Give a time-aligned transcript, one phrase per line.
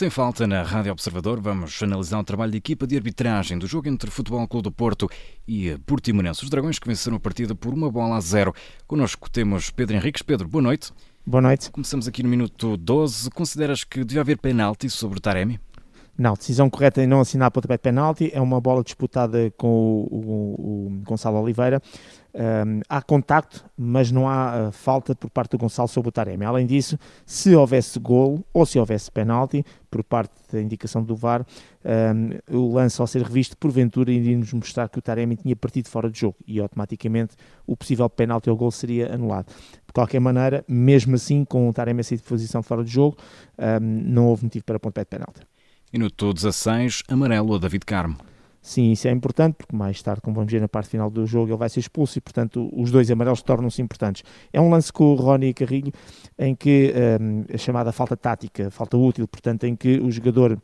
[0.00, 3.86] Sem falta, na Rádio Observador, vamos analisar o trabalho de equipa de arbitragem do jogo
[3.86, 5.06] entre Futebol Clube do Porto
[5.46, 6.42] e Portimonense.
[6.42, 8.54] Os Dragões que venceram a partida por uma bola a zero.
[8.86, 10.22] Connosco temos Pedro Henriques.
[10.22, 10.90] Pedro, boa noite.
[11.26, 11.70] Boa noite.
[11.70, 13.28] Começamos aqui no minuto 12.
[13.28, 15.60] Consideras que devia haver penalti sobre o Taremi?
[16.16, 18.30] Não, decisão correta em não assinar pontapé de penalti.
[18.32, 21.78] É uma bola disputada com o, o, o Gonçalo Oliveira.
[22.32, 26.44] Um, há contacto, mas não há uh, falta por parte do Gonçalo sobre o Taremi.
[26.44, 31.44] Além disso, se houvesse golo ou se houvesse penalti, por parte da indicação do VAR,
[31.84, 35.88] um, o lance ao ser revisto, porventura, iria nos mostrar que o Taremi tinha partido
[35.88, 37.34] fora de jogo e automaticamente
[37.66, 39.46] o possível penalti ou golo seria anulado.
[39.86, 43.16] De qualquer maneira, mesmo assim, com o Taremi a sair de posição fora de jogo,
[43.58, 45.40] um, não houve motivo para pontapé de penalti.
[45.92, 48.29] Minuto 16, amarelo a David Carmo.
[48.62, 51.50] Sim, isso é importante, porque mais tarde, como vamos ver na parte final do jogo,
[51.50, 54.22] ele vai ser expulso e, portanto, os dois amarelos tornam-se importantes.
[54.52, 55.92] É um lance com o Rony Carrilho,
[56.38, 60.60] em que um, a chamada falta tática, falta útil, portanto, em que o jogador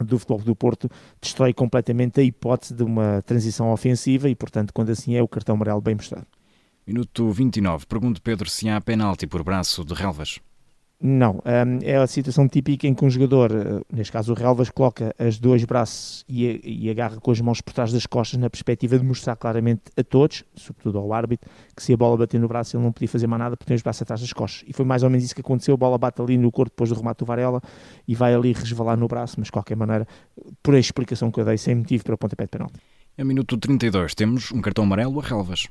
[0.00, 4.90] do Futebol do Porto destrói completamente a hipótese de uma transição ofensiva e, portanto, quando
[4.90, 6.26] assim é, o cartão amarelo bem mostrado.
[6.84, 7.86] Minuto 29.
[7.86, 10.40] Pergunto Pedro se há penalti por braço de Relvas.
[11.04, 11.42] Não,
[11.82, 15.36] é a situação típica em que um jogador, eh, neste caso o Relvas, coloca os
[15.36, 19.04] dois braços e, e, agarra com as mãos por trás das costas na perspectiva de
[19.04, 22.84] mostrar claramente a todos, sobretudo ao árbitro, que se a bola bater no braço ele
[22.84, 24.64] não podia fazer mais nada porque tem os braços atrás das costas.
[24.68, 26.88] E foi mais ou menos isso que aconteceu, a bola bate ali no corpo depois
[26.88, 27.60] do remate do Varela
[28.06, 30.06] e vai ali resvalar no braço, mas de qualquer maneira,
[30.62, 32.78] por a explicação que eu dei, sem motivo para o pontapé de penalti.
[33.18, 35.66] É minuto 32, temos um cartão amarelo a Relvas.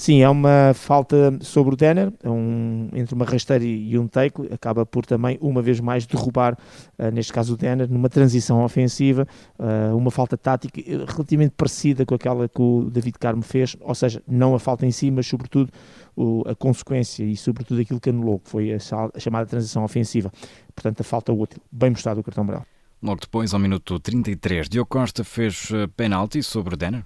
[0.00, 4.50] Sim, é uma falta sobre o Denner, é um, entre uma rasteira e um take,
[4.50, 6.56] acaba por também, uma vez mais, derrubar,
[6.98, 9.28] uh, neste caso o Denner, numa transição ofensiva,
[9.58, 13.94] uh, uma falta tática eh, relativamente parecida com aquela que o David Carmo fez, ou
[13.94, 15.70] seja, não a falta em si, mas sobretudo
[16.16, 18.78] o, a consequência e sobretudo aquilo que anulou, que foi a,
[19.14, 20.32] a chamada transição ofensiva.
[20.74, 21.60] Portanto, a falta útil.
[21.70, 22.64] Bem mostrado o cartão amarelo.
[23.02, 27.04] Logo depois, ao minuto 33, Diogo Costa fez penalti sobre o Denner?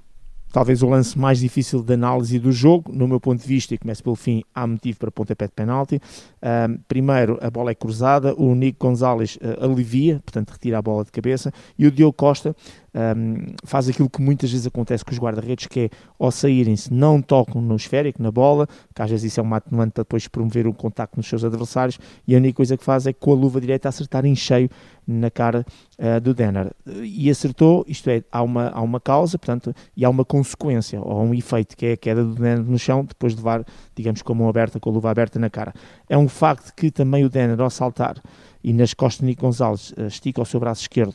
[0.54, 3.78] Talvez o lance mais difícil de análise do jogo, no meu ponto de vista, e
[3.78, 6.00] começo pelo fim, há motivo para pontapé de penalti.
[6.40, 11.04] Um, primeiro, a bola é cruzada, o Nico Gonzalez uh, alivia, portanto retira a bola
[11.04, 12.54] de cabeça, e o Diogo Costa
[12.94, 17.20] um, faz aquilo que muitas vezes acontece com os guarda-redes, que é ao saírem-se não
[17.20, 20.66] tocam no esférico, na bola, que às vezes isso é um atenuante para depois promover
[20.66, 23.60] o contacto nos seus adversários, e a única coisa que faz é com a luva
[23.60, 24.68] direita acertar em cheio
[25.06, 25.66] na cara
[25.98, 26.70] uh, do Denner.
[27.02, 31.22] E acertou, isto é, há uma, há uma causa, portanto, e há uma consequência, ou
[31.22, 34.32] um efeito, que é a queda do Denner no chão, depois de levar, digamos, com
[34.32, 35.74] a mão aberta, com a luva aberta na cara.
[36.08, 38.16] É um facto que também o Denner, ao saltar,
[38.62, 41.14] e nas costas de Nico Gonzalez, uh, estica o seu braço esquerdo,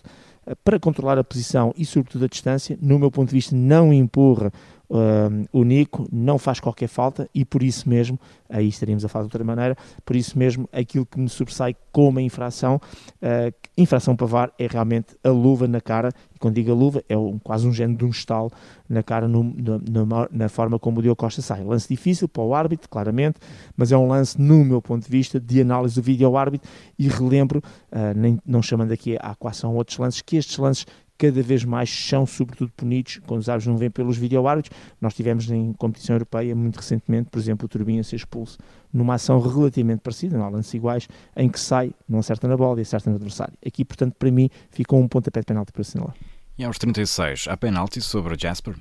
[0.56, 2.78] para controlar a posição e, sobretudo, a distância.
[2.82, 4.52] No meu ponto de vista, não empurra
[4.89, 8.19] uh, o Nico, não faz qualquer falta e, por isso mesmo,
[8.50, 12.19] aí estaríamos a falar de outra maneira, por isso mesmo, aquilo que me sobressai como
[12.19, 12.81] infração,
[13.22, 16.11] uh, infração para VAR, é realmente a luva na cara.
[16.35, 18.51] E quando digo a luva, é um, quase um género de um estalo
[18.88, 21.63] na cara, no, no, na forma como o Diogo Costa sai.
[21.63, 23.39] Lance difícil para o árbitro, claramente,
[23.75, 26.69] mas é um lance, no meu ponto de vista, de análise do vídeo ao árbitro
[26.97, 27.59] e relembro,
[27.91, 30.85] uh, nem, não chamando aqui a equação outros lances, que estes lances
[31.19, 34.75] cada vez mais são sobretudo punidos quando os árbitros não vêm pelos videoárbitros.
[35.02, 38.57] Nós tivemos em competição europeia muito recentemente, por exemplo, o Turbinha ser expulso
[38.91, 42.80] numa ação relativamente parecida, não há lances iguais, em que sai, não acerta na bola
[42.80, 43.53] e acerta no adversário.
[43.63, 46.16] Aqui, portanto, para mim, ficou um pontapé de penalti para assinalar.
[46.57, 48.75] E aos 36, há penalti sobre o Jasper?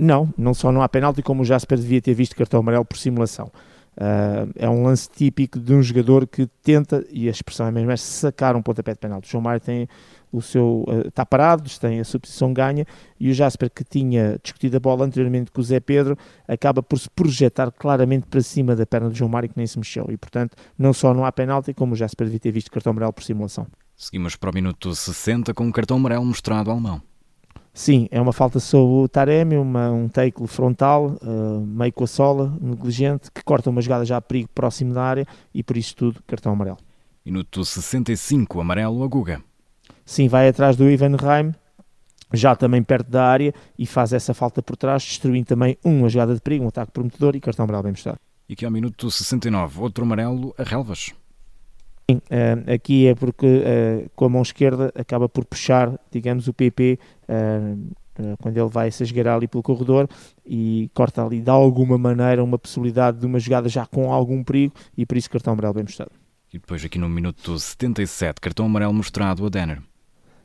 [0.00, 2.96] Não, não só não há penalti, como o Jasper devia ter visto cartão amarelo por
[2.96, 3.50] simulação.
[3.98, 7.90] Uh, é um lance típico de um jogador que tenta, e a expressão é mesmo,
[7.90, 9.26] é sacar um pontapé de penalti.
[9.26, 9.88] O João Mário tem
[10.30, 12.86] o seu está parado, tem a sua posição ganha
[13.18, 16.16] e o Jasper que tinha discutido a bola anteriormente com o Zé Pedro
[16.46, 19.78] acaba por se projetar claramente para cima da perna do João Mário que nem se
[19.78, 22.90] mexeu e portanto não só não há penalti como o Jasper devia ter visto cartão
[22.90, 23.66] amarelo por simulação.
[23.96, 27.07] Seguimos para o minuto 60 com um cartão amarelo mostrado ao alemão.
[27.78, 32.08] Sim, é uma falta sobre o Taremi, uma, um take frontal, uh, meio com a
[32.08, 35.94] sola, negligente, que corta uma jogada já a perigo próximo da área e por isso
[35.94, 36.78] tudo, cartão amarelo.
[37.24, 39.40] Minuto 65, amarelo a Guga.
[40.04, 41.54] Sim, vai atrás do Ivan Reim,
[42.32, 46.34] já também perto da área, e faz essa falta por trás, destruindo também uma jogada
[46.34, 48.18] de perigo, um ataque prometedor e cartão amarelo bem mostrado.
[48.48, 51.12] E aqui ao minuto 69, outro amarelo a relvas.
[52.10, 56.54] Sim, uh, aqui é porque uh, com a mão esquerda acaba por puxar, digamos, o
[56.54, 60.08] PP uh, quando ele vai se esgueirar ali pelo corredor
[60.44, 64.74] e corta ali de alguma maneira uma possibilidade de uma jogada já com algum perigo
[64.96, 66.10] e por isso cartão amarelo bem mostrado.
[66.52, 69.82] E depois aqui no minuto 77, cartão amarelo mostrado a Denner.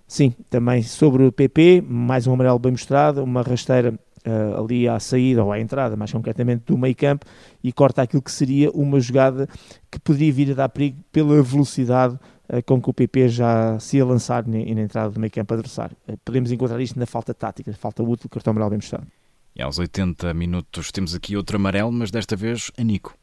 [0.06, 5.00] Sim, também sobre o PP, mais um amarelo bem mostrado, uma rasteira uh, ali à
[5.00, 7.25] saída ou à entrada, mais concretamente do meio campo,
[7.64, 9.48] e corta aquilo que seria uma jogada
[9.92, 12.18] que poderia vir a dar perigo pela velocidade
[12.66, 15.96] com que o PP já se ia lançar na, na entrada do meio campo adversário.
[16.24, 19.08] podemos encontrar isto na falta tática, falta útil, cartão amarelo bem mostrado.
[19.56, 23.16] E aos 80 minutos temos aqui outro amarelo, mas desta vez a Nico.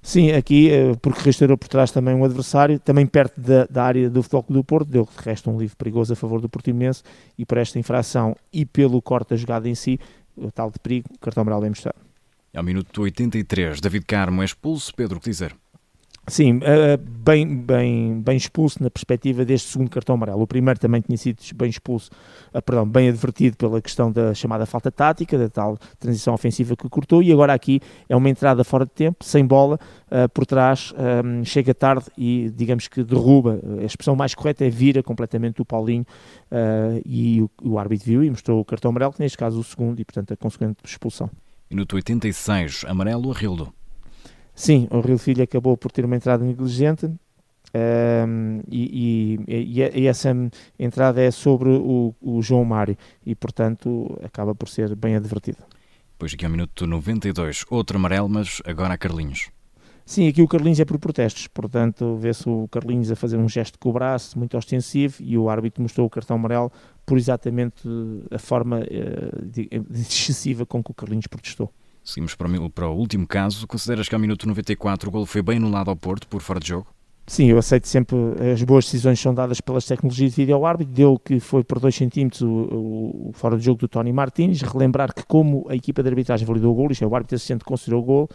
[0.00, 4.08] Sim, aqui, eh, porque restaurou por trás também um adversário, também perto da, da área
[4.08, 7.02] do Futebol do Porto, deu de resto um livro perigoso a favor do Portimonense
[7.36, 10.00] e por esta infração e pelo corte da jogada em si,
[10.36, 11.98] o tal de perigo, o cartão amarelo bem mostrado.
[12.54, 15.56] Ao minuto 83, David Carmo é expulso, Pedro, o que dizer?
[16.26, 20.40] Sim, uh, bem, bem, bem expulso na perspectiva deste segundo cartão amarelo.
[20.40, 22.10] O primeiro também tinha sido bem expulso,
[22.54, 26.88] uh, perdão, bem advertido pela questão da chamada falta tática, da tal transição ofensiva que
[26.88, 27.78] cortou, e agora aqui
[28.08, 30.94] é uma entrada fora de tempo, sem bola, uh, por trás,
[31.24, 33.60] um, chega tarde e digamos que derruba.
[33.82, 36.06] A expressão mais correta é vira completamente o Paulinho
[37.04, 40.00] e o, o árbitro viu e mostrou o cartão amarelo, que neste caso o segundo,
[40.00, 41.30] e portanto a consequente expulsão.
[41.70, 43.83] Minuto 86, amarelo a Rildo.
[44.54, 47.10] Sim, o Rio Filho acabou por ter uma entrada negligente
[47.74, 50.32] um, e, e, e, essa
[50.78, 52.96] entrada é sobre o, o, João Mário
[53.26, 55.58] e, portanto, acaba por ser bem advertido.
[56.16, 59.48] Pois aqui ao minuto 92, outro amarelo, mas agora a Carlinhos.
[60.06, 63.76] Sim, aqui o Carlinhos é por protestos, portanto, vê-se o Carlinhos a fazer um gesto
[63.78, 66.70] com o braço muito ostensivo e o árbitro mostrou o cartão amarelo
[67.04, 67.88] por exatamente
[68.30, 68.82] a forma
[69.42, 71.72] de excessiva com que o Carlinhos protestou.
[72.04, 73.66] Seguimos para o, para o último caso.
[73.66, 76.68] Consideras que ao minuto 94 o gol foi bem anulado ao Porto por fora de
[76.68, 76.86] jogo?
[77.26, 78.16] Sim, eu aceito sempre
[78.52, 80.92] as boas decisões são dadas pelas tecnologias de vídeo árbitro.
[80.92, 84.60] Deu que foi por 2 centímetros o, o, o, fora de jogo do Tony Martins.
[84.60, 87.64] Relembrar que, como a equipa de arbitragem validou o gol, isto é, o árbitro assistente
[87.64, 88.28] considerou o gol,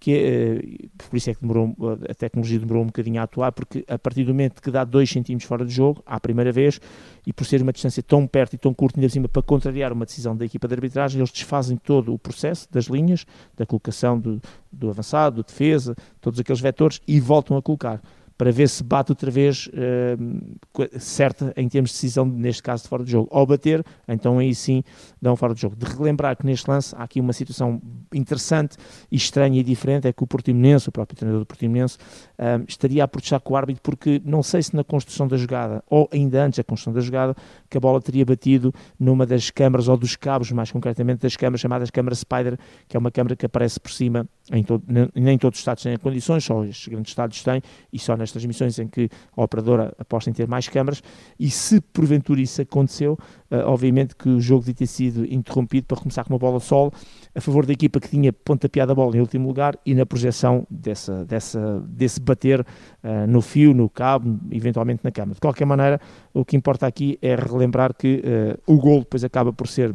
[0.00, 1.76] que eh, por isso é que demorou,
[2.08, 5.08] a tecnologia demorou um bocadinho a atuar, porque a partir do momento que dá 2
[5.08, 6.80] centímetros fora de jogo, à primeira vez,
[7.26, 10.06] e por ser uma distância tão perto e tão curta ainda cima para contrariar uma
[10.06, 14.40] decisão da equipa de arbitragem, eles desfazem todo o processo das linhas, da colocação do,
[14.72, 18.00] do avançado, do defesa, todos aqueles vetores, e voltam a colocar
[18.40, 22.88] para ver se bate outra vez uh, certa em termos de decisão, neste caso de
[22.88, 23.28] fora de jogo.
[23.30, 24.82] Ao bater, então aí sim
[25.20, 25.76] dão fora de jogo.
[25.76, 27.82] De relembrar que neste lance há aqui uma situação
[28.14, 28.78] interessante
[29.12, 31.98] e estranha e diferente, é que o Portimonense, o próprio treinador do Portimonense,
[32.38, 35.84] um, estaria a protestar com o árbitro porque não sei se na construção da jogada,
[35.86, 37.36] ou ainda antes da construção da jogada,
[37.68, 41.60] que a bola teria batido numa das câmaras, ou dos cabos, mais concretamente das câmaras
[41.60, 42.58] chamadas câmara Spider,
[42.88, 45.96] que é uma câmara que aparece por cima, em todo, nem todos os estados têm
[45.96, 47.62] condições, só os grandes estados têm,
[47.92, 51.02] e só nas transmissões em que a operadora aposta em ter mais câmaras,
[51.38, 53.18] e se porventura isso aconteceu,
[53.50, 56.92] uh, obviamente que o jogo devia ter sido interrompido para começar com uma bola solo,
[57.34, 60.66] a favor da equipa que tinha pontapeado a bola em último lugar, e na projeção
[60.68, 65.34] dessa, dessa, desse bater uh, no fio, no cabo, eventualmente na câmara.
[65.34, 66.00] De qualquer maneira,
[66.34, 69.94] o que importa aqui é relembrar que uh, o gol depois acaba por ser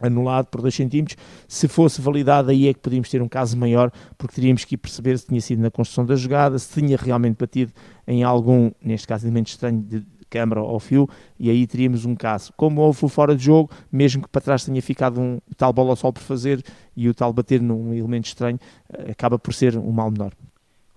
[0.00, 1.16] anulado por 2 centímetros.
[1.46, 5.18] Se fosse validado, aí é que podíamos ter um caso maior, porque teríamos que perceber
[5.18, 7.72] se tinha sido na construção da jogada, se tinha realmente batido
[8.06, 11.08] em algum, neste caso, elemento estranho de câmara ou fio,
[11.38, 12.52] e aí teríamos um caso.
[12.56, 15.90] Como houve o fora de jogo, mesmo que para trás tenha ficado um tal bola
[15.90, 16.62] ao sol por fazer
[16.96, 18.58] e o tal bater num elemento estranho,
[18.92, 20.32] eh, acaba por ser um mal menor.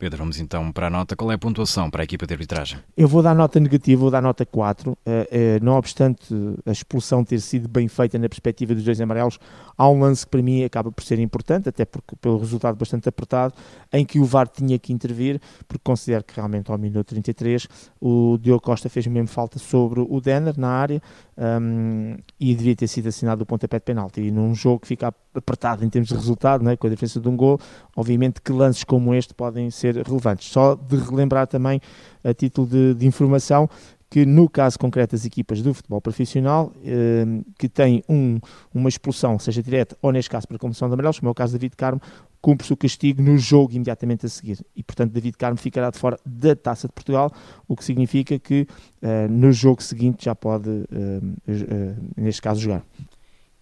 [0.03, 1.15] Pedro, vamos então para a nota.
[1.15, 2.77] Qual é a pontuação para a equipa de arbitragem?
[2.97, 4.91] Eu vou dar nota negativa, vou dar nota 4.
[4.91, 6.35] Uh, uh, não obstante
[6.65, 9.39] a expulsão ter sido bem feita na perspectiva dos dois amarelos,
[9.77, 13.07] há um lance que para mim acaba por ser importante, até porque pelo resultado bastante
[13.07, 13.53] apertado,
[13.93, 17.65] em que o VAR tinha que intervir, porque considero que realmente ao minuto 33
[18.01, 21.01] o Diogo Costa fez mesmo falta sobre o Denner na área
[21.37, 24.21] um, e devia ter sido assinado o pontapé de penalti.
[24.21, 27.27] E num jogo que fica apertado em termos de resultado, né, com a diferença de
[27.27, 27.59] um gol,
[27.95, 30.47] obviamente que lances como este podem ser relevantes.
[30.49, 31.81] Só de relembrar também,
[32.23, 33.69] a título de, de informação,
[34.13, 37.25] que no caso concreto das equipas do futebol profissional, eh,
[37.57, 38.39] que têm um,
[38.71, 41.53] uma expulsão, seja direta ou neste caso para comissão de amarelos, como é o caso
[41.53, 41.99] de David Carmo,
[42.39, 44.63] cumpre-se o castigo no jogo imediatamente a seguir.
[44.75, 47.31] E, portanto, David Carmo ficará de fora da Taça de Portugal,
[47.67, 48.67] o que significa que
[49.01, 52.83] eh, no jogo seguinte já pode, eh, neste caso, jogar.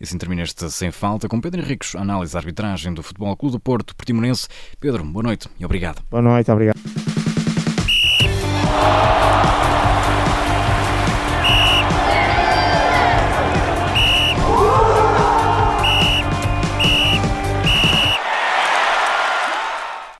[0.01, 3.53] E assim termina este Sem Falta com Pedro Henriques, análise da arbitragem do Futebol Clube
[3.53, 4.49] do Porto Portimonense.
[4.81, 6.03] Pedro, boa noite e obrigado.
[6.11, 7.10] Boa noite, obrigado.